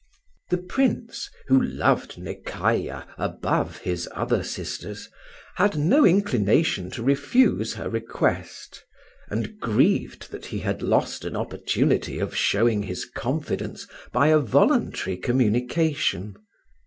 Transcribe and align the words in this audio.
The 0.49 0.57
Prince, 0.57 1.29
who 1.45 1.61
loved 1.61 2.17
Nekayah 2.17 3.05
above 3.19 3.77
his 3.81 4.09
other 4.15 4.41
sisters, 4.43 5.07
had 5.57 5.77
no 5.77 6.07
inclination 6.07 6.89
to 6.89 7.03
refuse 7.03 7.75
her 7.75 7.87
request, 7.87 8.83
and 9.29 9.59
grieved 9.59 10.31
that 10.31 10.47
he 10.47 10.57
had 10.61 10.81
lost 10.81 11.23
an 11.23 11.35
opportunity 11.35 12.17
of 12.17 12.35
showing 12.35 12.81
his 12.81 13.05
confidence 13.05 13.85
by 14.11 14.29
a 14.29 14.39
voluntary 14.39 15.17
communication. 15.17 16.35